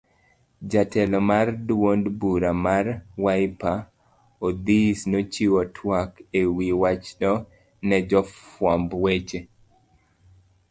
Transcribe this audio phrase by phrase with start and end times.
[0.73, 2.85] Jatelo mar duond bura mar
[3.23, 3.77] Wiper,
[4.47, 7.31] Odhis nochiwo twak ewi wachno
[7.87, 9.39] ne jofuamb weche.